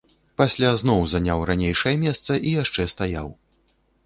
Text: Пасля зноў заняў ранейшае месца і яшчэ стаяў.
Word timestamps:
Пасля 0.41 0.71
зноў 0.81 1.03
заняў 1.13 1.43
ранейшае 1.49 1.93
месца 2.05 2.31
і 2.47 2.55
яшчэ 2.63 2.89
стаяў. 2.97 3.31